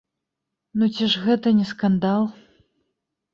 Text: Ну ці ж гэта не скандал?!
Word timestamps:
Ну 0.79 0.87
ці 0.95 1.09
ж 1.11 1.25
гэта 1.25 1.47
не 1.59 1.67
скандал?! 1.73 2.27